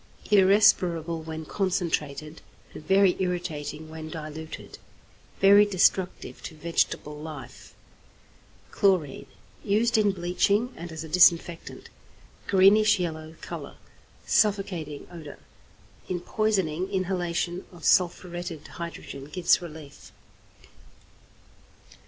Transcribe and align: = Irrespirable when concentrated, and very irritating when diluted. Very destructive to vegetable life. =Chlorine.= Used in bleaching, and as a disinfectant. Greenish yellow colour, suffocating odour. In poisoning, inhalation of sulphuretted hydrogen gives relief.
= 0.19 0.31
Irrespirable 0.31 1.21
when 1.21 1.45
concentrated, 1.45 2.41
and 2.73 2.87
very 2.87 3.15
irritating 3.19 3.87
when 3.87 4.09
diluted. 4.09 4.79
Very 5.39 5.63
destructive 5.63 6.41
to 6.41 6.55
vegetable 6.57 7.19
life. 7.21 7.75
=Chlorine.= 8.71 9.27
Used 9.63 9.99
in 9.99 10.11
bleaching, 10.11 10.73
and 10.75 10.91
as 10.91 11.03
a 11.03 11.07
disinfectant. 11.07 11.89
Greenish 12.47 12.99
yellow 12.99 13.35
colour, 13.41 13.75
suffocating 14.25 15.05
odour. 15.11 15.37
In 16.09 16.19
poisoning, 16.19 16.89
inhalation 16.89 17.67
of 17.71 17.85
sulphuretted 17.85 18.67
hydrogen 18.67 19.25
gives 19.25 19.61
relief. 19.61 20.11